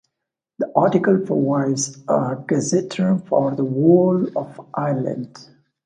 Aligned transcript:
This 0.57 0.67
article 0.75 1.19
provides 1.19 1.95
a 2.07 2.43
gazetteer 2.47 3.19
for 3.27 3.51
the 3.53 3.63
whole 3.65 4.35
of 4.35 4.59
Ireland. 4.73 5.37